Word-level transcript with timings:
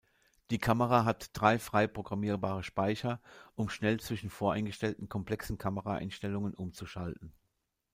Die 0.49 0.57
Kamera 0.57 1.05
hat 1.05 1.29
drei 1.33 1.59
frei 1.59 1.85
programmierbare 1.85 2.63
Speicher, 2.63 3.21
um 3.53 3.69
schnell 3.69 3.99
zwischen 3.99 4.31
voreingestellten 4.31 5.09
komplexen 5.09 5.59
Kamera-Einstellungen 5.59 6.55
umzuschalten. 6.55 7.33